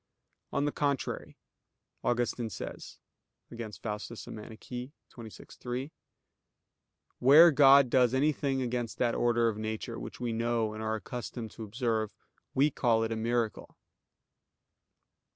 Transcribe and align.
On 0.51 0.65
the 0.65 0.71
contrary, 0.71 1.37
Augustine 2.03 2.49
says 2.49 2.97
(Contra 3.51 3.71
Faust. 3.73 4.09
xxvi, 4.09 4.89
3): 5.59 5.91
"Where 7.19 7.51
God 7.51 7.87
does 7.91 8.15
anything 8.15 8.63
against 8.63 8.97
that 8.97 9.13
order 9.13 9.47
of 9.47 9.59
nature 9.59 9.99
which 9.99 10.19
we 10.19 10.33
know 10.33 10.73
and 10.73 10.81
are 10.81 10.95
accustomed 10.95 11.51
to 11.51 11.63
observe, 11.63 12.15
we 12.55 12.71
call 12.71 13.03
it 13.03 13.11
a 13.11 13.15
miracle." 13.15 13.77